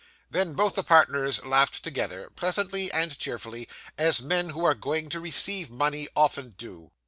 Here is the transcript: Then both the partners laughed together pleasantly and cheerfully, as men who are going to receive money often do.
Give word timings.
Then 0.31 0.55
both 0.55 0.73
the 0.73 0.81
partners 0.83 1.45
laughed 1.45 1.83
together 1.83 2.31
pleasantly 2.31 2.91
and 2.91 3.15
cheerfully, 3.15 3.69
as 3.99 4.19
men 4.19 4.49
who 4.49 4.65
are 4.65 4.73
going 4.73 5.09
to 5.09 5.19
receive 5.19 5.69
money 5.69 6.07
often 6.15 6.55
do. 6.57 6.89